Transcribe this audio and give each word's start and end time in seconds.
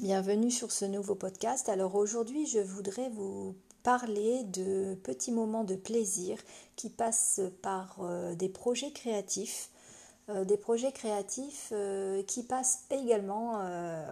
Bienvenue 0.00 0.50
sur 0.50 0.72
ce 0.72 0.84
nouveau 0.84 1.14
podcast. 1.14 1.68
Alors 1.68 1.94
aujourd'hui, 1.94 2.46
je 2.46 2.58
voudrais 2.58 3.08
vous 3.10 3.54
parler 3.84 4.42
de 4.42 4.96
petits 4.96 5.30
moments 5.30 5.62
de 5.62 5.76
plaisir 5.76 6.36
qui 6.74 6.90
passent 6.90 7.40
par 7.62 7.98
euh, 8.00 8.34
des 8.34 8.48
projets 8.48 8.90
créatifs. 8.90 9.70
Euh, 10.30 10.44
des 10.44 10.56
projets 10.56 10.90
créatifs 10.90 11.68
euh, 11.70 12.24
qui 12.24 12.42
passent 12.42 12.86
également 12.90 13.60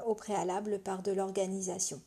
au 0.07 0.15
préalable 0.15 0.79
par 0.79 1.03
de 1.03 1.11
l'organisation. 1.11 2.01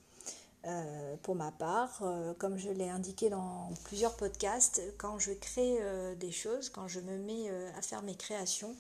pour 1.22 1.36
ma 1.36 1.52
part, 1.52 2.02
comme 2.40 2.58
je 2.58 2.70
l'ai 2.70 2.90
indiqué 2.90 3.30
dans 3.30 3.70
plusieurs 3.84 4.16
podcasts, 4.16 4.82
quand 4.98 5.20
je 5.20 5.34
crée 5.34 5.78
des 6.18 6.32
choses, 6.32 6.70
quand 6.70 6.88
je 6.88 7.02
me 7.02 7.18
mets 7.18 7.50
à 7.78 7.82
faire 7.82 8.02
mes 8.04 8.16
créations, 8.16 8.74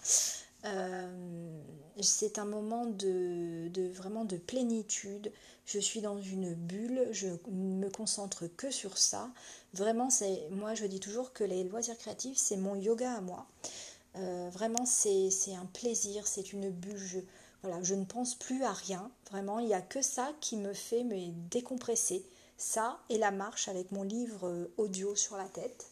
euh, 0.65 1.61
c'est 2.01 2.39
un 2.39 2.45
moment 2.45 2.85
de, 2.85 3.69
vraiment 3.93 4.25
de 4.25 4.37
plénitude. 4.37 5.31
Je 5.65 5.79
suis 5.79 6.01
dans 6.01 6.19
une 6.19 6.53
bulle, 6.53 7.07
je 7.11 7.27
ne 7.47 7.79
me 7.79 7.89
concentre 7.89 8.47
que 8.47 8.71
sur 8.71 8.97
ça. 8.97 9.29
Vraiment, 9.73 10.09
c'est 10.09 10.47
moi 10.51 10.75
je 10.75 10.85
dis 10.85 10.99
toujours 10.99 11.33
que 11.33 11.43
les 11.43 11.63
loisirs 11.63 11.97
créatifs, 11.97 12.37
c'est 12.37 12.57
mon 12.57 12.75
yoga 12.75 13.13
à 13.13 13.21
moi. 13.21 13.47
Euh, 14.17 14.49
vraiment, 14.51 14.85
c'est 14.85 15.29
un 15.55 15.65
plaisir, 15.73 16.27
c'est 16.27 16.53
une 16.53 16.69
bulle. 16.69 16.97
Je, 16.97 17.19
voilà, 17.63 17.81
je 17.83 17.95
ne 17.95 18.05
pense 18.05 18.35
plus 18.35 18.63
à 18.63 18.73
rien. 18.73 19.09
Vraiment, 19.31 19.59
il 19.59 19.67
n'y 19.67 19.73
a 19.73 19.81
que 19.81 20.01
ça 20.01 20.31
qui 20.39 20.57
me 20.57 20.73
fait 20.73 21.03
me 21.03 21.31
décompresser. 21.49 22.25
Ça 22.57 22.99
et 23.09 23.17
la 23.17 23.31
marche 23.31 23.67
avec 23.67 23.91
mon 23.91 24.03
livre 24.03 24.47
euh, 24.47 24.71
audio 24.77 25.15
sur 25.15 25.35
la 25.35 25.45
tête. 25.45 25.87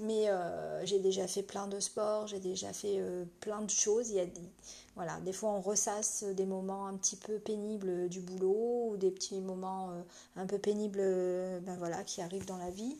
Mais 0.00 0.28
euh, 0.28 0.84
j'ai 0.86 0.98
déjà 0.98 1.26
fait 1.26 1.42
plein 1.42 1.66
de 1.66 1.78
sports, 1.78 2.26
j'ai 2.26 2.40
déjà 2.40 2.72
fait 2.72 2.96
euh, 2.98 3.24
plein 3.40 3.60
de 3.60 3.70
choses. 3.70 4.08
Il 4.08 4.16
y 4.16 4.20
a 4.20 4.24
des, 4.24 4.40
voilà, 4.96 5.20
des 5.20 5.32
fois 5.32 5.50
on 5.50 5.60
ressasse 5.60 6.24
des 6.24 6.46
moments 6.46 6.86
un 6.86 6.94
petit 6.94 7.16
peu 7.16 7.38
pénibles 7.38 8.08
du 8.08 8.20
boulot 8.20 8.88
ou 8.90 8.96
des 8.96 9.10
petits 9.10 9.40
moments 9.40 9.90
euh, 9.90 10.02
un 10.36 10.46
peu 10.46 10.58
pénibles 10.58 11.00
ben 11.00 11.76
voilà, 11.78 12.02
qui 12.02 12.22
arrivent 12.22 12.46
dans 12.46 12.56
la 12.56 12.70
vie. 12.70 12.96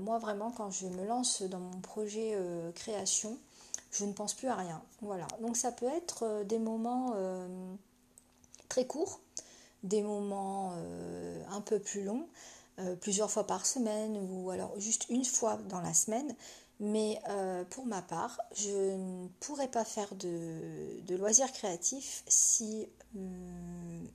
moi 0.00 0.18
vraiment 0.18 0.50
quand 0.50 0.70
je 0.70 0.86
me 0.86 1.06
lance 1.06 1.42
dans 1.42 1.60
mon 1.60 1.80
projet 1.80 2.36
création, 2.74 3.38
je 3.90 4.04
ne 4.04 4.12
pense 4.12 4.34
plus 4.34 4.48
à 4.48 4.56
rien. 4.56 4.82
Voilà. 5.00 5.26
Donc 5.40 5.56
ça 5.56 5.72
peut 5.72 5.86
être 5.86 6.44
des 6.44 6.58
moments 6.58 7.14
très 8.68 8.86
courts, 8.86 9.20
des 9.82 10.02
moments 10.02 10.74
un 11.50 11.60
peu 11.62 11.78
plus 11.78 12.04
longs. 12.04 12.26
Euh, 12.78 12.96
plusieurs 12.96 13.30
fois 13.30 13.46
par 13.46 13.66
semaine 13.66 14.16
ou 14.30 14.48
alors 14.50 14.72
juste 14.80 15.04
une 15.10 15.26
fois 15.26 15.58
dans 15.68 15.82
la 15.82 15.92
semaine. 15.92 16.34
Mais 16.80 17.20
euh, 17.28 17.64
pour 17.64 17.84
ma 17.84 18.00
part, 18.00 18.40
je 18.54 18.96
ne 18.96 19.28
pourrais 19.40 19.68
pas 19.68 19.84
faire 19.84 20.14
de, 20.14 21.14
loisirs 21.16 21.52
créatifs 21.52 22.24
si 22.26 22.88
hum, 23.14 24.08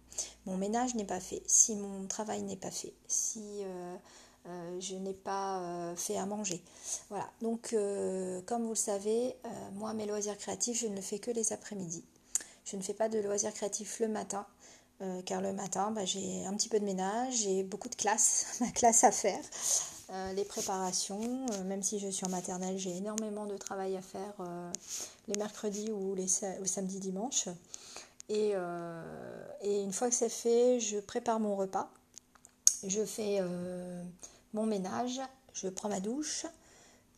mon 0.48 0.58
ménage 0.58 0.96
n'est 0.96 1.06
pas 1.06 1.20
fait, 1.20 1.44
si 1.46 1.76
mon 1.76 2.08
travail 2.08 2.42
n'est 2.42 2.58
pas 2.58 2.72
fait, 2.72 2.94
si 3.08 3.62
euh, 3.62 3.96
je 4.80 4.96
n'ai 4.96 5.14
pas 5.14 5.94
fait 5.96 6.18
à 6.18 6.26
manger. 6.26 6.62
Voilà, 7.10 7.30
donc 7.42 7.76
comme 8.48 8.64
vous 8.64 8.70
le 8.70 8.76
savez, 8.76 9.36
moi 9.76 9.94
mes 9.94 10.06
loisirs 10.06 10.38
créatifs, 10.38 10.80
je 10.82 10.88
ne 10.88 10.96
le 10.96 11.02
fais 11.02 11.20
que 11.20 11.32
les 11.32 11.54
après-midi. 11.54 12.04
Je 12.66 12.76
ne 12.76 12.82
fais 12.82 12.94
pas 12.94 13.08
de 13.08 13.20
loisirs 13.20 13.54
créatifs 13.54 14.00
le 14.00 14.08
matin 14.08 14.46
euh, 15.02 15.22
car 15.24 15.42
le 15.42 15.54
matin, 15.54 15.92
bah, 15.92 16.06
j'ai 16.06 16.46
un 16.46 16.54
petit 16.56 16.70
peu 16.70 16.80
de 16.80 16.86
ménage, 16.86 17.36
j'ai 17.44 17.64
beaucoup 17.64 17.90
de 17.90 17.96
classe, 17.96 18.58
ma 18.62 18.72
classe 18.72 19.04
à 19.04 19.12
faire, 19.12 19.44
euh, 20.10 20.34
les 20.34 20.44
préparations, 20.44 21.46
euh, 21.54 21.64
même 21.66 21.84
si 21.84 22.00
je 22.00 22.08
suis 22.08 22.26
en 22.26 22.30
maternelle, 22.30 22.80
j'ai 22.80 22.98
énormément 22.98 23.46
de 23.46 23.58
travail 23.58 23.96
à 23.96 24.02
faire 24.02 24.34
les 25.28 25.38
mercredis 25.38 25.92
ou 25.92 26.16
les 26.16 26.28
samedis, 26.28 27.00
dimanches. 27.00 27.48
Et, 28.30 28.54
et, 29.62 29.82
une 29.82 29.94
fois 29.94 30.10
que 30.10 30.16
c'est 30.16 30.30
fait, 30.30 30.80
je 30.80 31.00
prépare 31.00 31.40
mon 31.40 31.56
repas, 31.56 31.90
je 32.86 33.06
fais 33.06 33.40
mon 34.54 34.66
ménage, 34.66 35.22
je 35.54 35.70
prends 35.70 35.90
ma 35.90 36.00
douche, 36.00 36.46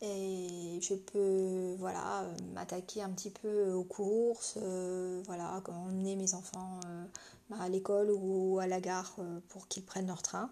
et 0.02 0.78
je 0.80 0.94
peux 0.94 1.74
voilà 1.78 2.26
m'attaquer 2.54 3.02
un 3.02 3.10
petit 3.10 3.30
peu 3.30 3.72
aux 3.72 3.84
courses 3.84 4.58
voilà 5.26 5.62
emmener 5.68 6.16
mes 6.16 6.34
enfants 6.34 6.80
à 7.58 7.68
l'école 7.68 8.10
ou 8.12 8.58
à 8.60 8.66
la 8.66 8.80
gare 8.80 9.14
euh, 9.18 9.40
pour 9.48 9.68
qu'ils 9.68 9.84
prennent 9.84 10.06
leur 10.06 10.22
train. 10.22 10.50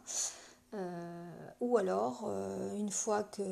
Euh, 0.75 1.31
ou 1.60 1.78
alors, 1.78 2.25
euh, 2.26 2.76
une 2.76 2.91
fois 2.91 3.22
que 3.22 3.42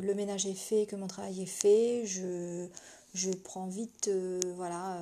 le 0.00 0.14
ménage 0.14 0.46
est 0.46 0.54
fait, 0.54 0.86
que 0.86 0.96
mon 0.96 1.06
travail 1.06 1.42
est 1.42 1.46
fait, 1.46 2.04
je, 2.06 2.66
je 3.14 3.30
prends 3.30 3.66
vite 3.66 4.10
voilà, 4.56 5.00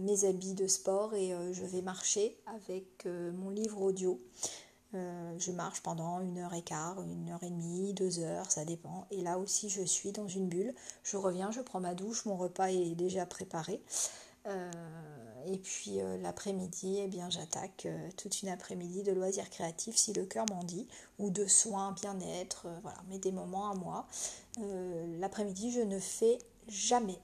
mes 0.00 0.24
habits 0.24 0.54
de 0.54 0.66
sport 0.66 1.14
et 1.14 1.34
je 1.52 1.64
vais 1.64 1.82
marcher 1.82 2.38
avec 2.46 3.06
mon 3.06 3.50
livre 3.50 3.82
audio. 3.82 4.18
Je 4.94 5.50
marche 5.50 5.80
pendant 5.82 6.20
une 6.20 6.38
heure 6.38 6.54
et 6.54 6.62
quart, 6.62 7.02
une 7.02 7.28
heure 7.30 7.42
et 7.42 7.50
demie, 7.50 7.92
deux 7.94 8.20
heures, 8.20 8.50
ça 8.50 8.64
dépend. 8.64 9.06
Et 9.10 9.22
là 9.22 9.38
aussi, 9.38 9.68
je 9.68 9.82
suis 9.82 10.12
dans 10.12 10.28
une 10.28 10.48
bulle. 10.48 10.72
Je 11.02 11.16
reviens, 11.16 11.50
je 11.50 11.60
prends 11.60 11.80
ma 11.80 11.94
douche, 11.94 12.24
mon 12.26 12.36
repas 12.36 12.68
est 12.68 12.94
déjà 12.94 13.26
préparé. 13.26 13.80
Et 15.46 15.58
puis 15.58 16.00
euh, 16.00 16.16
l'après-midi, 16.18 16.98
eh 16.98 17.10
j'attaque 17.30 17.86
euh, 17.86 18.08
toute 18.16 18.42
une 18.42 18.48
après-midi 18.48 19.02
de 19.02 19.12
loisirs 19.12 19.50
créatifs 19.50 19.96
si 19.96 20.12
le 20.12 20.24
cœur 20.24 20.46
m'en 20.50 20.64
dit, 20.64 20.86
ou 21.18 21.30
de 21.30 21.46
soins, 21.46 21.92
bien-être, 21.92 22.66
euh, 22.66 22.78
voilà, 22.82 22.98
mais 23.08 23.18
des 23.18 23.32
moments 23.32 23.70
à 23.70 23.74
moi. 23.74 24.06
l'après-midi, 25.18 25.70
je 25.72 25.80
ne 25.80 25.98
fais 25.98 26.38
jamais, 26.68 27.18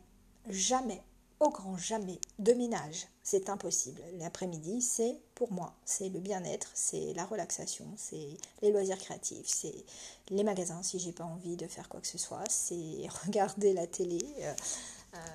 jamais, 0.49 1.03
au 1.39 1.51
grand 1.51 1.79
jamais 1.79 2.21
de 2.39 2.53
ménage. 2.53 3.09
C'est 3.23 3.49
impossible. 3.49 4.03
L'après-midi, 4.19 4.83
c'est 4.83 5.19
moi, 5.51 5.75
c'est 5.85 6.09
le 6.09 6.21
bien-être, 6.21 6.71
c'est 6.75 7.15
la 7.15 7.25
relaxation, 7.25 7.87
c'est 7.97 8.37
les 8.63 8.71
loisirs 8.71 8.99
créatifs, 8.99 9.47
c'est 9.47 9.85
les 10.29 10.45
magasins 10.45 10.83
si 10.83 10.99
j'ai 10.99 11.13
pas 11.13 11.25
envie 11.25 11.57
de 11.57 11.67
faire 11.67 11.89
quoi 11.89 12.01
que 12.01 12.07
ce 12.07 12.19
soit, 12.19 12.45
c'est 12.49 13.09
regarder 13.25 13.73
la 13.73 13.87
télé. 13.87 14.19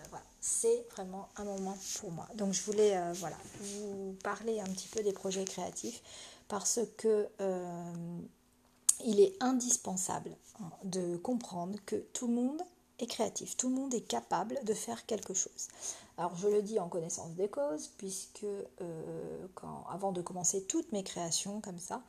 voilà 0.09 0.23
c'est 0.45 0.85
vraiment 0.91 1.27
un 1.37 1.43
moment 1.43 1.75
pour 1.99 2.11
moi. 2.11 2.27
Donc 2.35 2.53
je 2.53 2.61
voulais 2.61 2.95
euh, 2.95 3.13
voilà, 3.13 3.37
vous 3.61 4.15
parler 4.23 4.59
un 4.59 4.65
petit 4.65 4.87
peu 4.87 5.01
des 5.01 5.11
projets 5.11 5.43
créatifs 5.43 6.03
parce 6.47 6.79
que 6.97 7.27
euh, 7.41 8.19
il 9.03 9.19
est 9.19 9.33
indispensable 9.41 10.37
de 10.83 11.17
comprendre 11.17 11.79
que 11.87 11.95
tout 11.95 12.27
le 12.27 12.33
monde 12.33 12.61
est 12.99 13.07
créatif, 13.07 13.57
tout 13.57 13.69
le 13.69 13.75
monde 13.75 13.93
est 13.95 14.07
capable 14.07 14.59
de 14.63 14.75
faire 14.75 15.07
quelque 15.07 15.33
chose. 15.33 15.67
Alors 16.17 16.35
je 16.35 16.47
le 16.47 16.61
dis 16.61 16.79
en 16.79 16.87
connaissance 16.87 17.31
des 17.35 17.49
causes, 17.49 17.89
puisque 17.97 18.43
euh, 18.45 19.47
quand, 19.53 19.85
avant 19.89 20.11
de 20.11 20.21
commencer 20.21 20.63
toutes 20.63 20.91
mes 20.91 21.03
créations 21.03 21.59
comme 21.61 21.79
ça, 21.79 22.01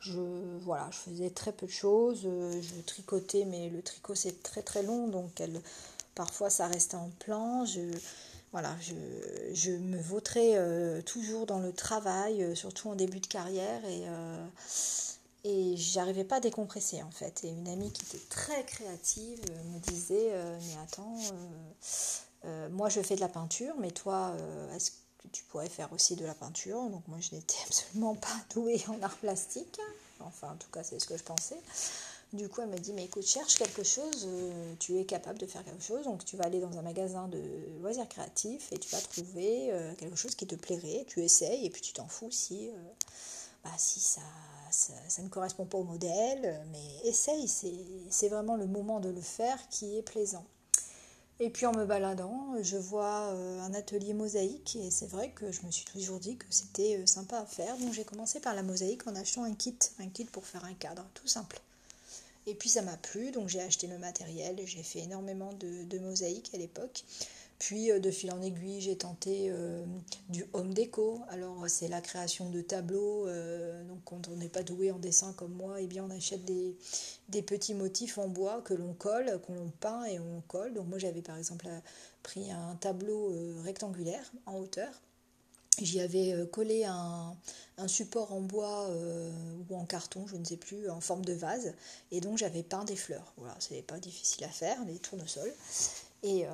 je, 0.00 0.20
voilà, 0.62 0.88
je 0.90 0.96
faisais 0.98 1.30
très 1.30 1.52
peu 1.52 1.66
de 1.66 1.70
choses, 1.70 2.22
je 2.22 2.80
tricotais, 2.84 3.44
mais 3.44 3.70
le 3.70 3.82
tricot 3.82 4.16
c'est 4.16 4.42
très 4.42 4.62
très 4.62 4.82
long, 4.82 5.06
donc 5.06 5.40
elle, 5.40 5.62
Parfois, 6.14 6.50
ça 6.50 6.66
restait 6.66 6.96
en 6.96 7.10
plan. 7.18 7.64
Je, 7.64 7.80
voilà, 8.52 8.74
je, 9.54 9.70
me 9.70 9.98
vautrais 9.98 10.56
euh, 10.56 11.00
toujours 11.02 11.46
dans 11.46 11.58
le 11.58 11.72
travail, 11.72 12.42
euh, 12.42 12.54
surtout 12.54 12.90
en 12.90 12.94
début 12.94 13.20
de 13.20 13.26
carrière, 13.26 13.82
et, 13.86 14.02
euh, 14.06 14.46
et 15.44 15.74
j'arrivais 15.76 16.24
pas 16.24 16.36
à 16.36 16.40
décompresser 16.40 17.02
en 17.02 17.10
fait. 17.10 17.44
Et 17.44 17.48
une 17.48 17.68
amie 17.68 17.90
qui 17.92 18.04
était 18.04 18.24
très 18.28 18.62
créative 18.64 19.40
me 19.72 19.78
disait 19.78 20.32
Mais 20.34 20.76
attends, 20.82 21.16
moi 22.70 22.88
je 22.88 23.00
fais 23.00 23.16
de 23.16 23.20
la 23.20 23.28
peinture, 23.28 23.74
mais 23.78 23.90
toi, 23.90 24.34
est-ce 24.74 24.90
que 24.90 25.28
tu 25.32 25.44
pourrais 25.44 25.68
faire 25.68 25.92
aussi 25.92 26.16
de 26.16 26.24
la 26.24 26.34
peinture 26.34 26.88
Donc, 26.90 27.06
moi 27.08 27.18
je 27.20 27.34
n'étais 27.34 27.56
absolument 27.66 28.14
pas 28.14 28.36
douée 28.54 28.82
en 28.88 29.02
art 29.02 29.16
plastique. 29.16 29.80
Enfin, 30.20 30.52
en 30.52 30.56
tout 30.56 30.70
cas, 30.70 30.82
c'est 30.82 30.98
ce 30.98 31.06
que 31.06 31.16
je 31.16 31.24
pensais. 31.24 31.58
Du 32.32 32.48
coup, 32.48 32.62
elle 32.62 32.68
me 32.68 32.78
dit, 32.78 32.94
mais 32.94 33.04
écoute, 33.04 33.26
cherche 33.26 33.56
quelque 33.56 33.82
chose, 33.82 34.26
euh, 34.26 34.74
tu 34.78 34.98
es 34.98 35.04
capable 35.04 35.38
de 35.38 35.44
faire 35.44 35.62
quelque 35.64 35.82
chose, 35.82 36.04
donc 36.04 36.24
tu 36.24 36.38
vas 36.38 36.44
aller 36.44 36.60
dans 36.60 36.78
un 36.78 36.82
magasin 36.82 37.28
de 37.28 37.42
loisirs 37.82 38.08
créatifs 38.08 38.72
et 38.72 38.78
tu 38.78 38.88
vas 38.88 39.02
trouver 39.02 39.70
euh, 39.70 39.94
quelque 39.96 40.16
chose 40.16 40.34
qui 40.34 40.46
te 40.46 40.54
plairait, 40.54 41.04
tu 41.06 41.20
essayes 41.20 41.66
et 41.66 41.68
puis 41.68 41.82
tu 41.82 41.92
t'en 41.92 42.08
fous 42.08 42.30
si, 42.30 42.70
euh, 42.70 42.72
bah, 43.62 43.70
si 43.76 44.00
ça, 44.00 44.22
ça, 44.70 45.22
ne 45.22 45.28
correspond 45.28 45.66
pas 45.66 45.76
au 45.76 45.84
modèle, 45.84 46.64
mais 46.72 47.08
essaye, 47.08 47.48
c'est 47.48 48.28
vraiment 48.30 48.56
le 48.56 48.66
moment 48.66 48.98
de 48.98 49.10
le 49.10 49.20
faire 49.20 49.58
qui 49.68 49.98
est 49.98 50.02
plaisant. 50.02 50.46
Et 51.44 51.50
puis 51.50 51.66
en 51.66 51.72
me 51.72 51.84
baladant, 51.84 52.54
je 52.62 52.76
vois 52.76 53.32
un 53.32 53.74
atelier 53.74 54.14
mosaïque. 54.14 54.76
Et 54.76 54.92
c'est 54.92 55.08
vrai 55.08 55.30
que 55.30 55.50
je 55.50 55.62
me 55.66 55.72
suis 55.72 55.84
toujours 55.84 56.20
dit 56.20 56.36
que 56.36 56.46
c'était 56.50 57.04
sympa 57.04 57.38
à 57.38 57.44
faire, 57.46 57.76
donc 57.78 57.92
j'ai 57.92 58.04
commencé 58.04 58.38
par 58.38 58.54
la 58.54 58.62
mosaïque 58.62 59.08
en 59.08 59.16
achetant 59.16 59.42
un 59.42 59.52
kit, 59.52 59.76
un 59.98 60.06
kit 60.06 60.24
pour 60.24 60.46
faire 60.46 60.64
un 60.64 60.74
cadre, 60.74 61.04
tout 61.14 61.26
simple. 61.26 61.60
Et 62.46 62.54
puis 62.54 62.68
ça 62.68 62.80
m'a 62.82 62.96
plu, 62.96 63.32
donc 63.32 63.48
j'ai 63.48 63.60
acheté 63.60 63.88
le 63.88 63.98
matériel, 63.98 64.56
j'ai 64.66 64.84
fait 64.84 65.00
énormément 65.00 65.52
de, 65.54 65.82
de 65.82 65.98
mosaïques 65.98 66.52
à 66.54 66.58
l'époque. 66.58 67.02
Puis 67.58 67.90
euh, 67.90 68.00
de 68.00 68.10
fil 68.10 68.32
en 68.32 68.42
aiguille, 68.42 68.80
j'ai 68.80 68.96
tenté 68.96 69.46
euh, 69.50 69.84
du 70.28 70.44
home 70.52 70.74
déco. 70.74 71.20
Alors 71.28 71.68
c'est 71.68 71.88
la 71.88 72.00
création 72.00 72.50
de 72.50 72.60
tableaux. 72.60 73.26
Euh, 73.28 73.84
donc 73.84 74.00
quand 74.04 74.28
on 74.28 74.36
n'est 74.36 74.48
pas 74.48 74.62
doué 74.62 74.90
en 74.90 74.98
dessin 74.98 75.32
comme 75.34 75.52
moi, 75.52 75.80
eh 75.80 75.86
bien 75.86 76.04
on 76.04 76.10
achète 76.10 76.44
des, 76.44 76.76
des 77.28 77.42
petits 77.42 77.74
motifs 77.74 78.18
en 78.18 78.28
bois 78.28 78.62
que 78.62 78.74
l'on 78.74 78.94
colle, 78.94 79.40
qu'on 79.46 79.70
peint 79.80 80.04
et 80.04 80.18
on 80.18 80.42
colle. 80.48 80.74
Donc 80.74 80.88
moi 80.88 80.98
j'avais 80.98 81.22
par 81.22 81.36
exemple 81.38 81.68
pris 82.22 82.50
un 82.50 82.74
tableau 82.76 83.32
rectangulaire 83.62 84.32
en 84.46 84.58
hauteur 84.58 85.00
J'y 85.80 86.00
avais 86.00 86.34
collé 86.52 86.84
un, 86.84 87.34
un, 87.78 87.88
support 87.88 88.34
en 88.34 88.42
bois 88.42 88.90
ou 89.70 89.74
en 89.74 89.86
carton, 89.86 90.26
je 90.26 90.36
ne 90.36 90.44
sais 90.44 90.58
plus, 90.58 90.90
en 90.90 91.00
forme 91.00 91.24
de 91.24 91.32
vase. 91.32 91.72
Et 92.10 92.20
donc 92.20 92.36
j'avais 92.36 92.62
peint 92.62 92.84
des 92.84 92.94
fleurs. 92.94 93.32
Voilà, 93.38 93.56
c'est 93.58 93.80
pas 93.80 93.98
difficile 93.98 94.44
à 94.44 94.48
faire, 94.48 94.84
des 94.84 94.98
tournesols. 94.98 95.52
Et, 96.22 96.46
euh, 96.46 96.50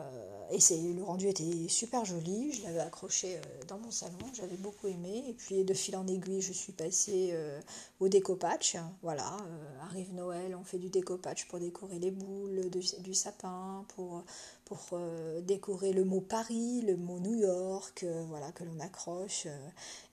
le 0.50 1.02
rendu 1.02 1.28
était 1.28 1.68
super 1.68 2.06
joli, 2.06 2.52
je 2.54 2.62
l'avais 2.62 2.80
accroché 2.80 3.36
euh, 3.36 3.40
dans 3.68 3.78
mon 3.78 3.90
salon, 3.90 4.16
j'avais 4.32 4.56
beaucoup 4.56 4.86
aimé. 4.86 5.24
Et 5.28 5.34
puis 5.34 5.62
de 5.62 5.74
fil 5.74 5.94
en 5.94 6.06
aiguille, 6.06 6.40
je 6.40 6.54
suis 6.54 6.72
passée 6.72 7.30
euh, 7.32 7.60
au 8.00 8.08
décopatch. 8.08 8.76
Voilà, 9.02 9.36
arrive 9.82 10.14
Noël, 10.14 10.56
on 10.58 10.64
fait 10.64 10.78
du 10.78 10.88
décopatch 10.88 11.48
pour 11.48 11.58
décorer 11.58 11.98
les 11.98 12.10
boules 12.10 12.70
du, 12.70 13.12
sapin, 13.12 13.84
pour, 13.94 14.24
pour 14.64 14.98
décorer 15.42 15.92
le 15.92 16.04
mot 16.04 16.20
Paris, 16.20 16.80
le 16.82 16.96
mot 16.96 17.18
New 17.20 17.34
York, 17.34 18.06
voilà, 18.28 18.50
que 18.52 18.64
l'on 18.64 18.80
accroche. 18.80 19.46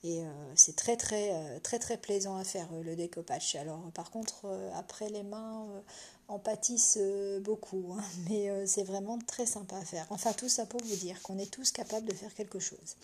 et 0.04 0.24
c'est 0.56 0.76
très 0.76 0.98
très, 0.98 1.60
très 1.62 1.80
très 1.80 1.98
plaisant 1.98 2.36
à 2.36 2.44
faire 2.44 2.68
le 2.84 2.96
décopatch. 2.96 3.56
Alors 3.56 3.90
par 3.94 4.12
contre, 4.12 4.46
après 4.74 5.10
les 5.10 5.24
mains 5.24 5.66
en 6.28 6.40
pâtissent 6.40 6.98
euh, 7.00 7.40
beaucoup, 7.40 7.94
hein. 7.94 8.04
mais 8.30 8.50
euh, 8.50 8.66
c'est 8.66 8.84
vraiment 8.84 9.20
très 9.20 9.46
sympa 9.46 9.78
à 9.78 9.86
faire. 9.86 10.08
Enfin, 10.10 10.34
tout 10.34 10.50
ça 10.50 10.66
pour 10.66 10.82
vous 10.82 10.96
dire 10.96 11.22
qu'on 11.22 11.38
est 11.38 11.52
tous 11.52 11.72
capables 11.72 12.06
de 12.06 12.14
faire 12.14 12.34
quelque 12.34 12.60
chose. 12.60 12.96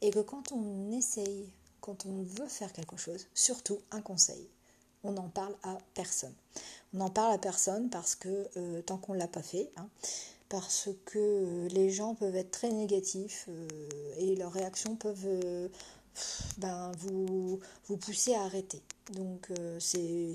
Et 0.00 0.10
que 0.10 0.20
quand 0.20 0.52
on 0.52 0.90
essaye, 0.92 1.48
quand 1.80 2.06
on 2.06 2.22
veut 2.22 2.48
faire 2.48 2.72
quelque 2.72 2.96
chose, 2.96 3.26
surtout 3.34 3.78
un 3.90 4.00
conseil, 4.00 4.46
on 5.04 5.12
n'en 5.12 5.28
parle 5.28 5.54
à 5.62 5.78
personne. 5.94 6.34
On 6.94 6.98
n'en 6.98 7.10
parle 7.10 7.32
à 7.32 7.38
personne 7.38 7.90
parce 7.90 8.14
que 8.14 8.48
euh, 8.56 8.82
tant 8.82 8.98
qu'on 8.98 9.14
ne 9.14 9.18
l'a 9.18 9.28
pas 9.28 9.42
fait, 9.42 9.70
hein, 9.76 9.88
parce 10.48 10.90
que 11.06 11.66
les 11.70 11.90
gens 11.90 12.14
peuvent 12.14 12.36
être 12.36 12.50
très 12.50 12.70
négatifs 12.70 13.48
et 14.18 14.36
leurs 14.36 14.52
réactions 14.52 14.96
peuvent 14.96 15.70
ben, 16.58 16.92
vous, 16.98 17.58
vous 17.86 17.96
pousser 17.96 18.34
à 18.34 18.42
arrêter. 18.42 18.82
Donc 19.14 19.48
c'est 19.78 20.34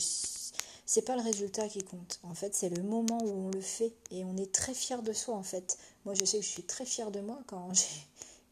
c'est 0.87 1.03
pas 1.03 1.17
le 1.17 1.21
résultat 1.21 1.67
qui 1.67 1.83
compte. 1.83 2.19
En 2.23 2.33
fait, 2.33 2.55
c'est 2.55 2.69
le 2.69 2.81
moment 2.81 3.19
où 3.21 3.47
on 3.47 3.51
le 3.51 3.61
fait 3.61 3.93
et 4.09 4.23
on 4.23 4.37
est 4.37 4.51
très 4.51 4.73
fier 4.73 5.03
de 5.03 5.13
soi 5.13 5.35
en 5.35 5.43
fait. 5.43 5.77
Moi, 6.05 6.15
je 6.15 6.25
sais 6.25 6.39
que 6.39 6.43
je 6.43 6.49
suis 6.49 6.63
très 6.63 6.85
fière 6.85 7.11
de 7.11 7.19
moi 7.19 7.39
quand 7.45 7.69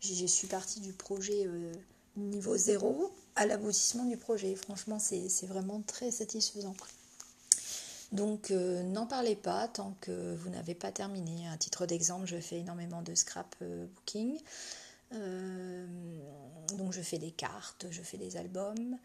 je 0.01 0.25
suis 0.25 0.47
partie 0.47 0.81
du 0.81 0.91
projet 0.91 1.47
euh, 1.47 1.71
niveau 2.17 2.57
zéro 2.57 3.11
à 3.35 3.45
l'aboutissement 3.45 4.03
du 4.03 4.17
projet. 4.17 4.53
Franchement, 4.55 4.99
c'est 4.99 5.47
vraiment 5.47 5.81
très 5.81 6.11
satisfaisant. 6.11 6.75
Donc, 8.11 8.51
euh, 8.51 8.83
n'en 8.83 9.07
parlez 9.07 9.35
pas 9.35 9.69
tant 9.69 9.95
que 10.01 10.35
vous 10.35 10.49
n'avez 10.49 10.75
pas 10.75 10.91
terminé. 10.91 11.47
À 11.47 11.57
titre 11.57 11.85
d'exemple, 11.85 12.27
je 12.27 12.37
fais 12.37 12.59
énormément 12.59 13.01
de 13.01 13.15
scrap 13.15 13.55
euh, 13.61 13.87
donc, 16.77 16.91
je 16.91 17.01
fais 17.01 17.17
des 17.17 17.31
cartes, 17.31 17.85
je 17.89 18.01
fais 18.01 18.17
des 18.17 18.35
albums. 18.35 18.97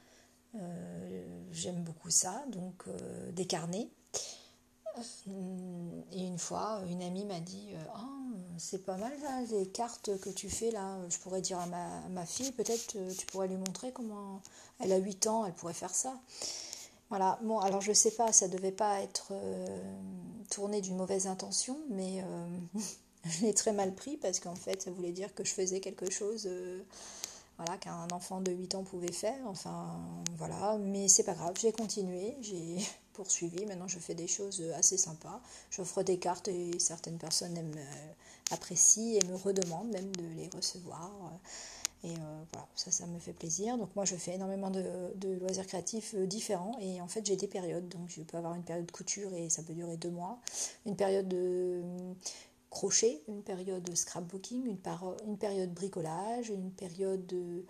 Euh, 0.57 1.45
j'aime 1.53 1.83
beaucoup 1.83 2.11
ça, 2.11 2.45
donc 2.49 2.85
euh, 2.89 3.33
des 3.33 3.47
carnets. 3.47 3.89
Euh, 4.99 6.03
et 6.13 6.27
une 6.27 6.39
fois, 6.39 6.83
une 6.89 7.03
amie 7.03 7.25
m'a 7.25 7.41
dit 7.41 7.71
ah, 7.95 8.09
C'est 8.59 8.85
pas 8.85 8.97
mal 8.97 9.13
les 9.51 9.69
cartes 9.69 10.19
que 10.21 10.31
tu 10.31 10.49
fais 10.49 10.71
là. 10.71 10.99
Je 11.09 11.19
pourrais 11.19 11.41
dire 11.41 11.59
à 11.59 11.67
ma, 11.67 12.27
fille, 12.27 12.53
peut-être 12.53 12.97
tu 13.17 13.27
pourrais 13.27 13.49
lui 13.49 13.57
montrer 13.57 13.93
comment. 13.93 14.43
Elle 14.81 14.93
a 14.93 14.97
8 14.99 15.27
ans, 15.27 15.47
elle 15.47 15.55
pourrait 15.55 15.75
faire 15.75 15.95
ça. 15.95 16.19
Voilà, 17.11 17.39
bon, 17.43 17.59
alors 17.59 17.81
je 17.81 17.93
sais 17.93 18.13
pas, 18.13 18.33
ça 18.33 18.49
devait 18.49 18.73
pas 18.73 19.01
être 19.01 19.33
tourné 20.49 20.81
d'une 20.81 20.97
mauvaise 20.97 21.27
intention, 21.27 21.77
mais 21.91 22.25
je 23.25 23.47
l'ai 23.47 23.55
très 23.55 23.73
mal 23.73 23.95
pris 23.95 24.17
parce 24.17 24.41
qu'en 24.41 24.55
fait, 24.55 24.83
ça 24.83 24.91
voulait 24.91 25.13
dire 25.13 25.35
que 25.35 25.45
je 25.45 25.53
faisais 25.53 25.81
quelque 25.81 26.11
chose 26.11 26.49
voilà, 27.61 27.77
qu'un 27.77 28.09
enfant 28.11 28.41
de 28.41 28.53
8 28.53 28.75
ans 28.77 28.85
pouvait 28.85 29.13
faire. 29.13 29.39
Enfin, 29.45 30.01
voilà, 30.39 30.79
mais 30.79 31.09
c'est 31.09 31.25
pas 31.25 31.35
grave, 31.35 31.55
j'ai 31.61 31.73
continué, 31.73 32.35
j'ai 32.41 32.77
poursuivi. 33.13 33.67
Maintenant, 33.67 33.87
je 33.87 33.99
fais 33.99 34.15
des 34.15 34.27
choses 34.27 34.63
assez 34.77 34.97
sympas. 34.97 35.41
J'offre 35.71 36.03
des 36.03 36.19
cartes 36.19 36.49
et 36.49 36.79
certaines 36.79 37.19
personnes 37.19 37.57
aiment, 37.59 37.77
apprécient 38.51 39.21
et 39.21 39.27
me 39.27 39.37
redemandent 39.37 39.93
même 39.93 40.11
de 40.17 40.25
les 40.37 40.49
recevoir. 40.57 41.11
Et 42.03 42.13
euh, 42.13 42.43
voilà, 42.53 42.67
ça, 42.77 42.91
ça 42.91 43.07
me 43.07 43.19
fait 43.19 43.35
plaisir. 43.35 43.77
Donc 43.77 43.95
moi, 43.95 44.07
je 44.07 44.17
fais 44.17 44.35
énormément 44.35 44.71
de, 44.71 44.83
de 45.17 45.35
loisirs 45.35 45.67
créatifs 45.67 46.15
euh, 46.15 46.27
différents. 46.27 46.79
Et 46.81 46.99
en 47.03 47.09
fait, 47.09 47.27
j'ai 47.27 47.37
des 47.37 47.47
périodes. 47.47 47.89
Donc 47.89 48.09
je 48.09 48.23
peux 48.23 48.39
avoir 48.39 48.55
une 48.55 48.63
période 48.63 48.87
de 48.87 48.91
couture 48.93 49.35
et 49.35 49.51
ça 49.51 49.63
peut 49.63 49.75
durer 49.75 49.99
deux 49.99 50.09
mois. 50.09 50.39
Une 50.87 50.97
période 50.97 51.29
de 51.29 51.83
crochet, 52.71 53.23
une 53.29 53.43
période 53.43 53.83
de 53.83 53.95
scrapbooking, 53.95 54.65
une, 54.65 54.79
une 55.27 55.37
période 55.39 55.75
bricolage, 55.75 56.51
une 56.51 56.71
période 56.71 57.27
de 57.27 57.65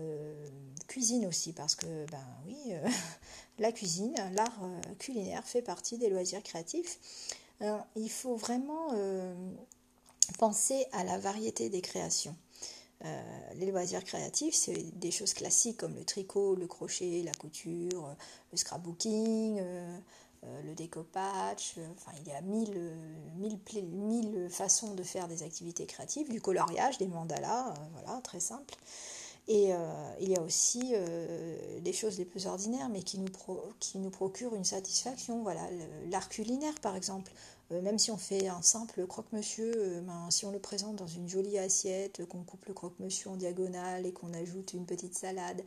euh, 0.00 0.48
cuisine 0.86 1.26
aussi, 1.26 1.52
parce 1.52 1.74
que, 1.74 2.06
ben 2.10 2.24
oui, 2.46 2.56
euh, 2.68 2.88
la 3.58 3.72
cuisine, 3.72 4.14
l'art 4.34 4.60
euh, 4.62 4.80
culinaire 4.98 5.44
fait 5.44 5.62
partie 5.62 5.98
des 5.98 6.08
loisirs 6.08 6.42
créatifs. 6.42 6.98
il 7.96 8.10
faut 8.10 8.36
vraiment 8.36 8.88
penser 10.38 10.86
à 10.92 11.04
la 11.04 11.18
variété 11.18 11.68
des 11.68 11.82
créations. 11.82 12.34
les 13.56 13.70
loisirs 13.70 14.04
créatifs, 14.04 14.54
c'est 14.54 14.98
des 14.98 15.10
choses 15.10 15.34
classiques 15.34 15.76
comme 15.76 15.94
le 15.94 16.04
tricot, 16.04 16.54
le 16.54 16.66
crochet, 16.66 17.22
la 17.22 17.34
couture, 17.34 18.16
le 18.52 18.56
scrapbooking, 18.56 19.60
euh, 20.46 20.62
le 20.62 20.74
découpage, 20.74 21.74
euh, 21.76 21.86
enfin 21.94 22.12
il 22.18 22.26
y 22.26 22.34
a 22.34 22.40
mille, 22.40 22.96
mille, 23.36 24.48
façons 24.48 24.94
de 24.94 25.02
faire 25.02 25.28
des 25.28 25.42
activités 25.42 25.84
créatives, 25.84 26.30
du 26.30 26.40
coloriage, 26.40 26.96
des 26.96 27.08
mandalas, 27.08 27.68
euh, 27.68 27.74
voilà, 27.92 28.22
très 28.22 28.40
simple. 28.40 28.74
Et 29.48 29.72
il 30.20 30.28
y 30.28 30.36
a 30.36 30.42
aussi 30.42 30.92
des 31.80 31.92
choses 31.92 32.18
les 32.18 32.24
plus 32.24 32.46
ordinaires, 32.46 32.88
mais 32.88 33.02
qui 33.02 33.18
nous, 33.18 33.26
qui 33.80 33.98
nous 33.98 34.10
procurent 34.10 34.54
une 34.54 34.64
satisfaction. 34.64 35.42
Voilà, 35.42 35.62
l'art 36.08 36.28
culinaire, 36.28 36.74
par 36.80 36.94
exemple. 36.94 37.32
Euh, 37.72 37.80
même 37.82 37.98
si 37.98 38.10
on 38.10 38.16
fait 38.16 38.48
un 38.48 38.62
simple 38.62 39.06
croque-monsieur, 39.06 39.72
euh, 39.76 40.00
ben, 40.00 40.30
si 40.30 40.44
on 40.44 40.50
le 40.50 40.58
présente 40.58 40.96
dans 40.96 41.06
une 41.06 41.28
jolie 41.28 41.58
assiette, 41.58 42.26
qu'on 42.26 42.42
coupe 42.42 42.66
le 42.66 42.74
croque-monsieur 42.74 43.30
en 43.30 43.36
diagonale 43.36 44.06
et 44.06 44.12
qu'on 44.12 44.32
ajoute 44.34 44.72
une 44.72 44.86
petite 44.86 45.14
salade 45.14 45.62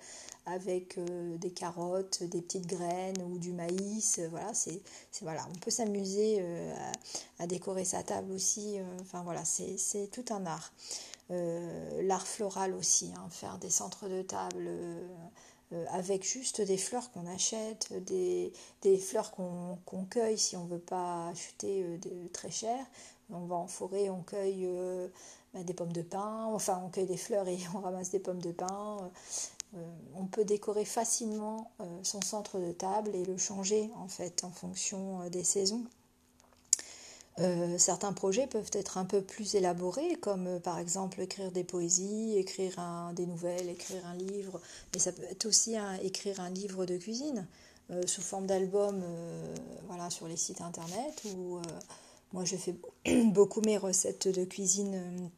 avec 0.46 0.98
euh, 0.98 1.38
des 1.38 1.52
carottes, 1.52 2.24
des 2.24 2.42
petites 2.42 2.68
graines 2.68 3.22
ou 3.32 3.38
du 3.38 3.54
maïs, 3.54 4.20
voilà, 4.30 4.54
c'est, 4.54 4.82
voilà, 5.22 5.48
on 5.56 5.60
peut 5.60 5.72
s'amuser 5.72 6.44
à, 7.40 7.48
décorer 7.48 7.86
sa 7.86 8.04
table 8.04 8.32
aussi. 8.32 8.78
enfin 9.02 9.24
voilà, 9.24 9.44
c'est, 9.46 10.10
tout 10.12 10.26
un 10.34 10.46
art. 10.46 10.74
l'art 11.30 12.28
floral 12.28 12.74
aussi, 12.74 13.12
hein, 13.16 13.28
faire 13.30 13.58
des 13.58 13.70
centres 13.70 14.10
de 14.10 14.22
table 14.22 14.66
euh, 14.68 15.08
avec 15.90 16.24
juste 16.24 16.62
des 16.62 16.78
fleurs 16.78 17.12
qu'on 17.12 17.26
achète, 17.28 17.94
des, 18.06 18.52
fleurs 18.98 19.32
qu'on 19.32 20.06
cueille 20.10 20.38
si 20.38 20.56
on 20.56 20.66
ne 20.66 20.70
veut 20.70 20.80
pas 20.80 21.30
acheter 21.30 21.84
euh, 21.84 22.28
très 22.32 22.52
cher. 22.52 22.86
On 23.30 23.46
va 23.46 23.56
en 23.56 23.68
forêt, 23.68 24.10
on 24.10 24.22
cueille 24.22 24.66
euh, 24.66 25.08
bah, 25.54 25.64
des 25.64 25.74
pommes 25.74 25.94
de 25.94 26.02
pin, 26.02 26.46
enfin 26.54 26.82
on 26.86 26.90
cueille 26.90 27.08
des 27.08 27.18
fleurs 27.18 27.48
et 27.48 27.58
on 27.76 27.80
ramasse 27.80 28.12
des 28.12 28.20
pommes 28.20 28.42
de 28.42 28.52
pin. 28.52 28.98
on 30.16 30.26
peut 30.26 30.46
décorer 30.46 30.86
facilement 30.86 31.72
son 32.04 32.22
centre 32.22 32.60
de 32.60 32.72
table 32.72 33.16
et 33.16 33.26
le 33.26 33.38
changer 33.38 33.90
en 33.98 34.08
fait 34.08 34.44
en 34.44 34.52
fonction 34.52 35.28
des 35.30 35.44
saisons. 35.44 35.86
Euh, 37.40 37.78
certains 37.80 38.14
projets 38.14 38.46
peuvent 38.46 38.70
être 38.74 38.98
un 38.98 39.06
peu 39.06 39.22
plus 39.22 39.56
élaborés, 39.56 40.16
comme 40.18 40.46
euh, 40.46 40.60
par 40.60 40.78
exemple 40.78 41.20
écrire 41.20 41.52
des 41.52 41.64
poésies, 41.64 42.38
écrire 42.38 42.80
des 43.16 43.26
nouvelles, 43.26 43.70
écrire 43.70 44.06
un 44.06 44.14
livre, 44.14 44.62
mais 44.94 45.00
ça 45.00 45.12
peut 45.12 45.24
être 45.24 45.46
aussi 45.46 45.76
écrire 46.04 46.40
un 46.40 46.52
livre 46.52 46.86
de 46.86 46.96
cuisine 46.98 47.48
euh, 47.90 48.06
sous 48.06 48.22
forme 48.22 48.46
d'album 48.46 49.04
voilà, 49.88 50.10
sur 50.10 50.28
les 50.28 50.38
sites 50.38 50.62
internet. 50.62 51.24
Moi, 52.34 52.46
je 52.46 52.56
fais 52.56 52.76
beaucoup 53.26 53.62
mes 53.62 53.78
recettes 53.78 54.28
de 54.28 54.44
cuisine 54.44 55.30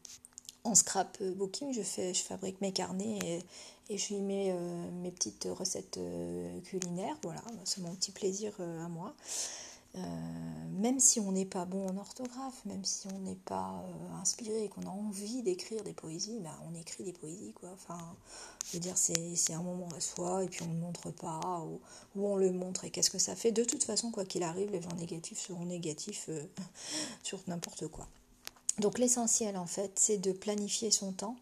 en 0.64 0.76
scrapbooking. 0.76 1.74
Je, 1.74 2.14
fabrique 2.14 2.60
mes 2.62 2.74
carnets 2.74 3.20
et, 3.90 3.94
et 3.94 3.98
je 3.98 4.14
y 4.14 4.22
mets 4.22 4.54
mes 5.02 5.12
petites 5.12 5.48
recettes 5.52 6.00
culinaires. 6.66 7.18
Voilà, 7.24 7.42
c'est 7.64 7.82
mon 7.82 7.94
petit 7.96 8.12
plaisir 8.12 8.54
à 8.60 8.88
moi. 8.90 9.14
Euh, 9.96 10.00
même 10.78 11.00
si 11.00 11.20
on 11.20 11.32
n'est 11.32 11.46
pas 11.46 11.66
bon 11.66 11.88
en 11.88 11.98
orthographe, 11.98 12.64
même 12.66 12.84
si 12.84 13.08
on 13.08 13.20
n'est 13.20 13.38
pas 13.46 13.84
euh, 13.88 14.22
inspiré 14.22 14.66
et 14.66 14.70
qu'on 14.70 14.84
a 14.84 14.90
envie 14.90 15.42
d'écrire 15.42 15.84
des 15.84 15.94
poésies, 15.94 16.40
bah, 16.42 16.58
on 16.70 16.76
écrit 16.76 17.04
des 17.04 17.14
poésies 17.14 17.54
quoi. 17.54 17.70
Enfin, 17.74 17.98
je 18.66 18.74
veux 18.74 18.80
dire, 18.80 18.98
c'est 18.98 19.54
un 19.54 19.64
moment 19.64 19.88
à 19.96 20.02
soi 20.02 20.44
et 20.44 20.48
puis 20.48 20.64
on 20.64 20.68
ne 20.68 20.74
le 20.74 20.80
montre 20.80 21.12
pas 21.12 21.66
ou, 21.66 21.80
on 22.22 22.36
le 22.36 22.52
montre 22.52 22.84
et 22.86 22.90
qu'est-ce 22.92 23.10
que 23.10 23.20
ça 23.20 23.36
fait. 23.36 23.52
De 23.52 23.64
toute 23.64 23.84
façon, 23.84 24.12
quoi 24.12 24.26
qu'il 24.26 24.44
arrive, 24.44 24.72
les 24.72 24.82
gens 24.82 24.94
négatifs 24.98 25.40
seront 25.40 25.66
négatifs 25.66 26.26
euh, 26.30 26.44
sur 27.24 27.40
n'importe 27.48 27.88
quoi. 27.88 28.08
Donc 28.80 29.00
l'essentiel 29.00 29.58
en 29.58 29.68
fait, 29.68 29.94
c'est 29.96 30.18
de 30.18 30.34
planifier 30.34 30.92
son 30.92 31.14
temps 31.14 31.38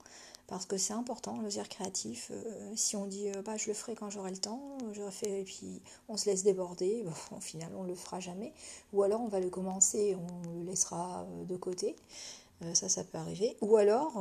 parce 0.47 0.65
que 0.65 0.77
c'est 0.77 0.93
important, 0.93 1.39
le 1.41 1.49
créatif. 1.67 2.31
Euh, 2.31 2.71
si 2.75 2.95
on 2.95 3.05
dit 3.05 3.29
euh, 3.29 3.41
bah, 3.41 3.57
je 3.57 3.67
le 3.67 3.73
ferai 3.73 3.95
quand 3.95 4.09
j'aurai 4.09 4.31
le 4.31 4.37
temps, 4.37 4.77
je 4.91 5.01
et 5.27 5.43
puis 5.43 5.81
on 6.09 6.17
se 6.17 6.29
laisse 6.29 6.43
déborder, 6.43 7.05
au 7.35 7.39
final 7.39 7.71
on 7.77 7.83
le 7.83 7.95
fera 7.95 8.19
jamais. 8.19 8.53
Ou 8.91 9.03
alors 9.03 9.21
on 9.21 9.27
va 9.27 9.39
le 9.39 9.49
commencer, 9.49 10.15
on 10.15 10.59
le 10.59 10.65
laissera 10.65 11.21
euh, 11.23 11.45
de 11.45 11.55
côté. 11.55 11.95
ça, 12.73 12.89
ça 12.89 13.03
peut 13.03 13.17
arriver. 13.17 13.57
Ou 13.61 13.77
alors, 13.77 14.13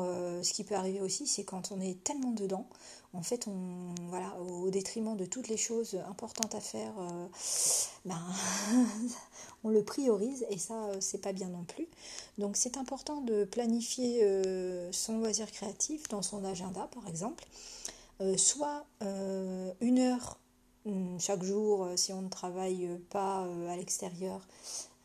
ce 0.43 0.53
qui 0.53 0.65
peut 0.65 0.75
arriver 0.75 1.01
aussi, 1.01 1.27
c'est 1.29 1.45
quand 1.45 1.71
on 1.71 1.81
est 1.81 2.03
tellement 2.03 2.33
dedans, 2.33 2.67
en 3.15 3.23
fait, 3.23 3.47
on, 3.47 3.95
voilà, 4.09 4.37
au 4.41 4.71
détriment 4.71 5.17
de 5.17 5.25
toutes 5.27 5.49
les 5.49 5.57
choses 5.57 6.01
importantes 6.09 6.55
à 6.55 6.61
faire, 6.61 6.95
ben, 8.05 8.21
on 9.65 9.69
le 9.69 9.83
priorise 9.83 10.47
et 10.51 10.59
ça, 10.59 10.89
c'est 11.01 11.21
pas 11.21 11.33
bien 11.33 11.49
non 11.49 11.65
plus. 11.65 11.89
Donc, 12.39 12.57
c'est 12.57 12.77
important 12.77 13.21
de 13.21 13.45
planifier 13.45 14.27
son 14.93 15.19
loisir 15.19 15.51
créatif 15.53 16.09
dans 16.09 16.23
son 16.23 16.45
agenda, 16.45 16.89
par 16.95 17.07
exemple. 17.07 17.45
soit 18.37 18.87
une 19.81 19.99
heure 19.99 20.39
Hum, 20.85 21.17
chaque 21.21 21.45
jour, 21.45 21.85
euh, 21.85 21.97
si 21.97 22.13
on 22.13 22.23
ne 22.23 22.29
travaille 22.29 22.89
pas 23.11 23.45
euh, 23.45 23.69
à 23.69 23.77
l'extérieur, 23.77 24.41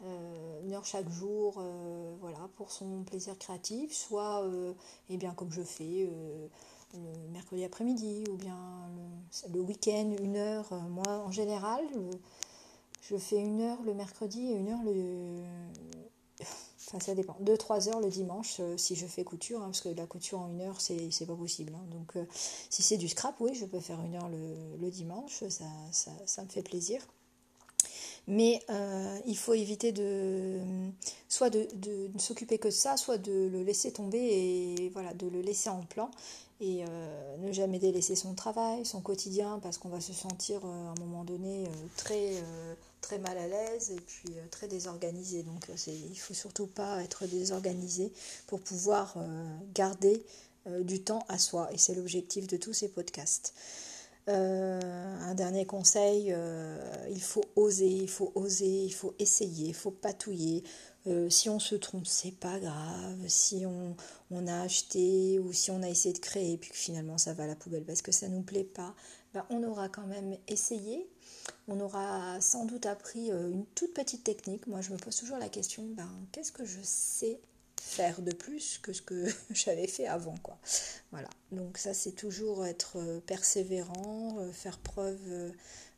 euh, 0.04 0.62
une 0.64 0.74
heure 0.74 0.86
chaque 0.86 1.08
jour, 1.10 1.62
voilà, 2.20 2.50
pour 2.56 2.72
son 2.72 3.04
plaisir 3.04 3.38
créatif, 3.38 3.94
soit, 3.94 4.44
eh 5.10 5.18
bien, 5.18 5.34
comme 5.34 5.52
je 5.52 5.62
fais 5.62 6.10
le 6.94 7.30
mercredi 7.32 7.64
après-midi, 7.64 8.24
ou 8.30 8.36
bien 8.36 8.58
le, 9.54 9.60
week-end, 9.60 10.16
une 10.22 10.38
heure. 10.38 10.74
moi, 10.90 11.24
en 11.26 11.32
général, 11.32 11.84
je 13.02 13.18
fais 13.18 13.40
une 13.40 13.62
heure 13.62 13.82
le 13.84 13.94
mercredi 13.94 14.52
et 14.52 14.56
une 14.56 14.70
heure 14.70 14.84
le, 14.84 15.44
Enfin, 16.88 17.00
ça 17.02 17.16
dépend. 17.16 17.36
2-3 17.44 17.90
heures 17.90 18.00
le 18.00 18.10
dimanche 18.10 18.58
euh, 18.60 18.78
si 18.78 18.96
je 18.96 19.06
fais 19.06 19.26
couture, 19.26 19.62
hein, 19.62 19.66
parce 19.66 19.82
que 19.82 19.90
la 19.90 20.06
couture 20.06 20.40
en 20.40 20.50
une 20.50 20.62
heure, 20.62 20.80
c'est, 20.80 21.12
c'est 21.12 21.26
pas 21.26 21.36
possible. 21.36 21.74
Hein. 21.76 21.86
Donc, 21.92 22.16
euh, 22.16 22.26
si 22.70 22.82
c'est 22.82 22.96
du 22.96 23.10
scrap, 23.10 23.36
oui, 23.42 23.54
je 23.56 23.66
peux 23.66 23.82
faire 23.82 24.02
une 24.06 24.16
heure 24.16 24.30
le, 24.30 24.90
dimanche, 24.90 25.44
ça, 25.50 25.66
ça, 25.92 26.44
me 26.44 26.48
fait 26.48 26.62
plaisir. 26.62 27.06
Mais 28.28 28.62
euh, 28.70 29.20
il 29.26 29.38
faut 29.38 29.54
éviter 29.54 29.92
de 29.92 30.60
soit 31.30 31.50
de, 31.50 31.68
s'occuper 32.18 32.58
que 32.58 32.68
de 32.68 32.74
ça, 32.74 32.98
soit 32.98 33.18
de 33.18 33.48
le 33.48 33.64
laisser 33.64 33.92
tomber 33.92 34.20
et 34.20 34.90
voilà, 34.90 35.14
de 35.14 35.28
le 35.28 35.42
laisser 35.42 35.70
en 35.70 35.82
plan 35.82 36.12
et 36.60 36.84
ne 37.40 37.52
jamais 37.52 37.78
délaisser 37.78 38.16
son 38.16 38.34
travail, 38.34 38.84
son 38.84 39.00
quotidien, 39.00 39.60
parce 39.62 39.78
qu'on 39.78 39.90
va 39.90 40.02
se 40.02 40.12
sentir 40.12 40.66
à 40.66 40.70
un 40.70 40.96
moment 40.96 41.24
donné 41.24 41.66
très 41.98 42.34
très 43.08 43.20
mal 43.20 43.38
à 43.38 43.48
l'aise 43.48 43.92
et 43.92 44.02
puis 44.02 44.34
euh, 44.36 44.46
très 44.52 44.68
désorganisé. 44.68 45.44
Donc 45.44 45.70
euh, 45.70 45.76
il 45.88 46.10
ne 46.10 46.16
faut 46.16 46.34
surtout 46.34 46.68
pas 46.68 47.02
être 47.04 47.26
désorganisé 47.26 48.12
pour 48.48 48.60
pouvoir 48.60 49.14
euh, 49.18 49.46
garder 49.74 50.24
du 50.82 51.02
temps 51.02 51.24
à 51.30 51.38
soi. 51.38 51.70
Et 51.72 51.78
c'est 51.78 51.96
l'objectif 51.96 52.46
de 52.46 52.58
tous 52.58 52.74
ces 52.74 52.90
podcasts. 52.90 53.54
Un 54.28 55.34
dernier 55.36 55.66
conseil, 55.66 56.36
il 57.10 57.22
faut 57.22 57.46
oser, 57.56 57.88
il 57.88 58.10
faut 58.10 58.32
oser, 58.36 58.84
il 58.86 58.94
faut 58.94 59.14
essayer, 59.20 59.70
il 59.70 59.74
faut 59.74 59.92
patouiller. 59.92 60.64
si 61.30 61.50
on 61.50 61.60
se 61.60 61.76
trompe, 61.76 62.06
c'est 62.06 62.38
pas 62.38 62.60
grave. 62.60 63.18
Si 63.28 63.66
on, 63.66 64.48
a 64.48 64.62
acheté 64.62 65.40
ou 65.40 65.54
si 65.54 65.72
on 65.72 65.82
a 65.82 65.90
essayé 65.90 66.14
de 66.14 66.20
créer 66.20 66.54
et 66.54 66.58
puis 66.58 66.72
que 66.72 66.76
finalement 66.78 67.18
ça 67.18 67.34
va 67.34 67.44
à 67.44 67.48
la 67.48 67.56
poubelle 67.56 67.86
parce 67.86 68.02
que 68.02 68.12
ça 68.12 68.28
nous 68.28 68.42
plaît 68.42 68.64
pas, 68.64 68.94
ben 69.34 69.46
on 69.50 69.64
aura 69.64 69.90
quand 69.90 70.08
même 70.08 70.38
essayé 70.48 71.08
on 71.68 71.80
aura 71.80 72.40
sans 72.42 72.66
doute 72.66 72.86
appris 72.86 73.32
euh, 73.32 73.52
une 73.52 73.66
toute 73.68 73.94
petite 73.94 74.24
technique. 74.24 74.68
Moi, 74.68 74.82
je 74.82 74.92
me 74.92 74.98
pose 74.98 75.16
toujours 75.16 75.38
la 75.38 75.50
question, 75.50 75.84
ben, 75.90 76.10
qu'est-ce 76.32 76.52
que 76.52 76.66
je 76.66 76.80
sais 76.82 77.40
faire 77.82 78.22
de 78.22 78.32
plus 78.32 78.80
que 78.80 78.94
ce 78.94 79.02
que 79.02 79.28
j'avais 79.52 79.88
fait 79.88 80.08
avant 80.08 80.38
quoi. 80.38 80.58
Voilà. 81.12 81.30
Donc 81.52 81.78
ça 81.78 81.94
c'est 81.94 82.12
toujours 82.12 82.66
être 82.66 82.98
euh, 82.98 83.20
persévérant, 83.22 84.38
euh, 84.40 84.52
faire 84.52 84.80
preuve 84.80 85.54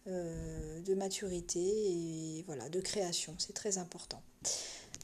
de 0.06 0.96
maturité 0.96 1.60
et 1.60 2.44
voilà, 2.48 2.68
de 2.70 2.80
création, 2.80 3.36
c'est 3.38 3.54
très 3.54 3.78
important. 3.78 4.24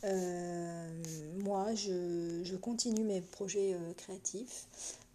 moi, 0.04 1.76
je, 1.76 2.56
continue 2.56 3.04
mes 3.04 3.22
projets 3.22 3.78
créatifs, 3.98 4.66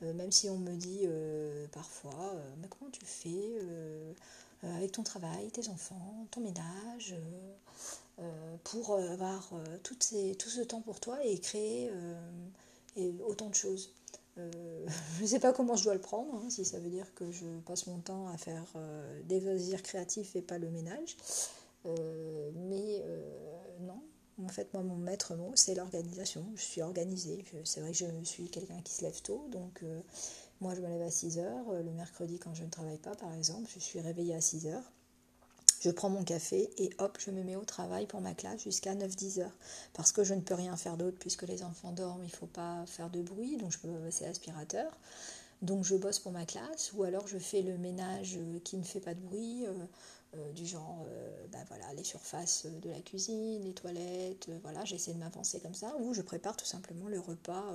même 0.00 0.31
si 0.31 0.49
on 0.49 0.59
me 0.59 0.76
dit 0.76 1.09
parfois, 1.73 2.37
mais 2.61 2.69
comment 2.69 2.90
tu 2.93 3.05
fais 3.05 3.59
euh, 4.64 4.76
avec 4.76 4.93
ton 4.93 5.02
travail, 5.02 5.50
tes 5.50 5.69
enfants, 5.69 6.26
ton 6.31 6.40
ménage, 6.40 7.12
euh, 7.12 7.17
euh, 7.17 7.52
pour 8.64 8.97
avoir 8.97 9.52
tout, 9.83 9.95
tout, 9.95 10.49
ce 10.49 10.61
temps 10.62 10.83
pour 10.83 11.00
toi 11.00 11.25
et 11.25 11.38
créer 11.38 11.90
autant 13.26 13.49
de 13.49 13.55
choses. 13.55 13.95
je 14.37 15.23
ne 15.23 15.26
sais 15.26 15.40
pas 15.40 15.52
comment 15.52 15.76
je 15.76 15.85
dois 15.85 15.95
le 15.95 16.00
prendre, 16.00 16.35
hein, 16.35 16.49
si 16.50 16.64
ça 16.64 16.79
veut 16.79 16.88
dire 16.88 17.12
que 17.14 17.31
je 17.31 17.45
passe 17.67 17.87
mon 17.87 17.99
temps 17.99 18.29
à 18.29 18.37
faire 18.38 18.64
des 19.25 19.40
loisirs 19.40 19.83
créatifs 19.83 20.37
et 20.37 20.43
pas 20.43 20.59
le 20.59 20.71
ménage. 20.71 21.17
mais 21.85 23.02
non, 23.81 24.02
en 24.45 24.49
fait, 24.49 24.73
moi, 24.75 24.83
mon 24.83 24.97
maître 24.97 25.35
mot, 25.35 25.52
c'est 25.55 25.75
l'organisation. 25.75 26.47
Je 26.55 26.62
suis 26.62 26.83
organisée. 26.83 27.45
C'est 27.64 27.81
vrai 27.81 27.93
que 27.93 27.99
je 27.99 28.25
suis 28.25 28.49
quelqu'un 28.49 28.81
qui 28.83 28.93
se 28.93 29.02
lève 29.02 29.21
tôt, 29.23 29.47
donc 29.50 29.83
moi, 30.61 30.75
je 30.75 30.81
me 30.83 30.88
lève 30.88 31.02
à 31.02 31.11
6 31.11 31.38
heures. 31.38 31.71
Euh, 31.71 31.83
le 31.83 31.90
mercredi, 31.93 32.38
quand 32.38 32.55
je 32.55 32.64
ne 32.64 32.71
travaille 32.71 32.99
pas, 32.99 33.14
par 33.14 33.33
exemple, 33.33 33.71
je 33.75 33.79
suis 33.79 34.00
réveillée 34.00 34.35
à 34.35 34.40
6 34.40 34.67
heures. 34.67 34.93
Je 35.80 35.90
prends 35.90 36.10
mon 36.10 36.25
café 36.25 36.70
et 36.76 36.90
hop, 36.99 37.16
je 37.18 37.30
me 37.30 37.42
mets 37.42 37.56
au 37.56 37.64
travail 37.64 38.06
pour 38.06 38.20
ma 38.20 38.34
classe 38.34 38.62
jusqu'à 38.62 38.94
9-10 38.94 39.40
heures. 39.40 39.56
Parce 39.94 40.12
que 40.12 40.25
je 40.25 40.34
ne 40.34 40.42
peux 40.42 40.54
rien 40.54 40.76
faire 40.76 40.99
d'autre 40.99 41.16
puisque 41.18 41.42
les 41.42 41.62
enfants 41.62 41.92
dorment, 41.92 42.22
il 42.22 42.30
ne 42.30 42.37
faut 42.37 42.46
pas 42.46 42.84
faire 42.87 43.08
de 43.08 43.22
bruit, 43.22 43.56
donc 43.56 43.72
je 43.72 43.78
peux 43.78 43.88
passer 43.88 44.26
l'aspirateur. 44.26 44.92
Donc 45.62 45.84
je 45.84 45.94
bosse 45.96 46.18
pour 46.18 46.32
ma 46.32 46.44
classe 46.44 46.92
ou 46.94 47.02
alors 47.02 47.26
je 47.26 47.38
fais 47.38 47.62
le 47.62 47.76
ménage 47.78 48.37
euh, 48.38 48.58
qui 48.64 48.76
ne 48.76 48.82
fait 48.82 49.00
pas 49.00 49.14
de 49.14 49.20
bruit, 49.20 49.66
euh, 49.66 49.72
euh, 50.37 50.52
du 50.52 50.66
genre 50.66 51.06
bah 51.50 51.58
les 51.96 52.04
surfaces 52.04 52.66
de 52.66 52.88
la 52.88 53.00
cuisine, 53.00 53.62
les 53.64 53.72
toilettes, 53.72 54.49
voilà, 54.62 54.84
j'essaie 54.84 55.12
de 55.12 55.18
m'avancer 55.18 55.60
comme 55.60 55.75
ça, 55.75 55.96
ou 55.99 56.14
je 56.14 56.22
prépare 56.22 56.56
tout 56.56 56.66
simplement 56.66 57.08
le 57.08 57.18
repas 57.18 57.75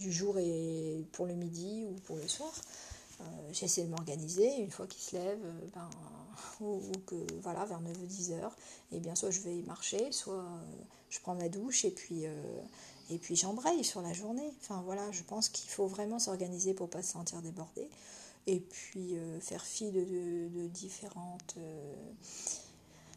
du 0.00 0.10
jour 0.10 0.38
et 0.38 1.06
pour 1.12 1.26
le 1.26 1.34
midi 1.34 1.84
ou 1.88 1.94
pour 2.00 2.16
le 2.16 2.26
soir. 2.26 2.52
J'essaie 3.52 3.84
de 3.84 3.90
m'organiser 3.90 4.56
une 4.56 4.70
fois 4.70 4.86
qu'il 4.86 5.02
se 5.02 5.16
lève, 5.16 5.40
ben, 5.74 5.88
ou, 6.60 6.80
que 7.06 7.14
voilà, 7.42 7.64
vers 7.64 7.80
9-10 7.80 8.32
heures, 8.32 8.56
et 8.90 9.00
bien 9.00 9.14
soit 9.14 9.30
je 9.30 9.40
vais 9.40 9.62
marcher, 9.62 10.12
soit 10.12 10.44
je 11.10 11.20
prends 11.20 11.34
ma 11.34 11.48
douche 11.48 11.84
et 11.84 11.90
puis 11.90 12.26
puis 13.18 13.36
j'embraye 13.36 13.84
sur 13.84 14.02
la 14.02 14.12
journée. 14.12 14.52
Enfin 14.60 14.82
voilà, 14.84 15.10
je 15.12 15.22
pense 15.22 15.48
qu'il 15.48 15.70
faut 15.70 15.86
vraiment 15.86 16.18
s'organiser 16.18 16.74
pour 16.74 16.88
pas 16.88 17.02
se 17.02 17.12
sentir 17.12 17.42
débordé 17.42 17.88
et 18.46 18.60
puis 18.60 19.16
euh, 19.16 19.40
faire 19.40 19.64
fi 19.64 19.90
de, 19.90 20.66
différentes 20.68 21.54
euh, 21.58 21.94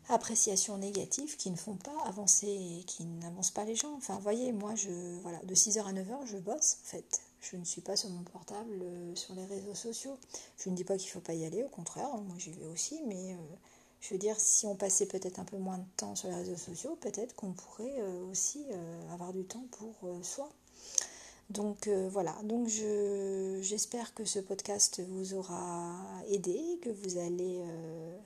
appréciations 0.09 0.77
négatives 0.77 1.35
qui 1.37 1.49
ne 1.49 1.55
font 1.55 1.75
pas 1.75 1.97
avancer 2.05 2.83
qui 2.85 3.05
n'avancent 3.05 3.51
pas 3.51 3.65
les 3.65 3.75
gens. 3.75 3.93
Enfin, 3.95 4.19
voyez, 4.19 4.51
moi, 4.51 4.75
je, 4.75 5.19
voilà, 5.21 5.39
de 5.39 5.55
6h 5.55 5.83
à 5.83 5.93
9h, 5.93 6.25
je 6.25 6.37
bosse, 6.37 6.77
en 6.83 6.87
fait. 6.87 7.21
Je 7.51 7.57
ne 7.57 7.63
suis 7.63 7.81
pas 7.81 7.95
sur 7.95 8.09
mon 8.09 8.23
portable, 8.23 8.81
euh, 8.81 9.15
sur 9.15 9.35
les 9.35 9.45
réseaux 9.45 9.75
sociaux. 9.75 10.17
Je 10.57 10.69
ne 10.69 10.75
dis 10.75 10.83
pas 10.83 10.97
qu'il 10.97 11.07
ne 11.07 11.11
faut 11.13 11.19
pas 11.19 11.33
y 11.33 11.45
aller, 11.45 11.63
au 11.63 11.69
contraire, 11.69 12.09
hein, 12.13 12.23
moi 12.27 12.35
j'y 12.37 12.51
vais 12.51 12.67
aussi, 12.67 13.01
mais 13.07 13.35
je 14.01 14.09
veux 14.13 14.17
dire, 14.19 14.39
si 14.39 14.65
on 14.65 14.75
passait 14.75 15.05
peut-être 15.05 15.39
un 15.39 15.45
peu 15.45 15.57
moins 15.57 15.77
de 15.77 15.85
temps 15.97 16.15
sur 16.15 16.29
les 16.29 16.35
réseaux 16.35 16.57
sociaux, 16.57 16.97
peut-être 17.01 17.35
qu'on 17.35 17.53
pourrait 17.53 18.01
aussi 18.29 18.65
avoir 19.11 19.33
du 19.33 19.45
temps 19.45 19.65
pour 19.71 19.95
soi. 20.23 20.49
Donc 21.49 21.87
euh, 21.87 22.09
voilà, 22.11 22.35
donc 22.43 22.67
j'espère 22.67 24.13
que 24.13 24.25
ce 24.25 24.39
podcast 24.39 25.01
vous 25.07 25.35
aura 25.35 25.93
aidé, 26.29 26.59
que 26.81 26.89
vous 26.89 27.17
allez 27.17 27.61
euh, 27.61 28.17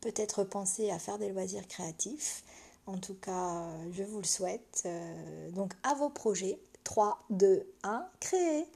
peut-être 0.00 0.42
penser 0.42 0.90
à 0.90 0.98
faire 0.98 1.18
des 1.18 1.30
loisirs 1.30 1.66
créatifs. 1.68 2.42
En 2.86 2.96
tout 2.98 3.14
cas, 3.14 3.68
je 3.92 4.02
vous 4.02 4.18
le 4.18 4.26
souhaite. 4.26 4.82
Euh, 4.86 5.50
donc 5.50 5.72
à 5.82 5.94
vos 5.94 6.08
projets. 6.08 6.58
3, 6.88 7.18
2, 7.28 7.66
1, 7.82 8.06
créez 8.18 8.66